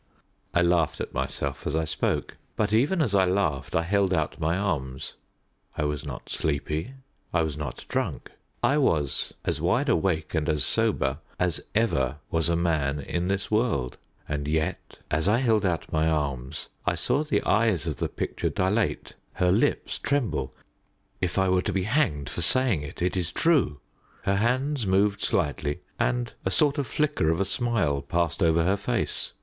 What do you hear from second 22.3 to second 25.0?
saying it, it is true. Her hands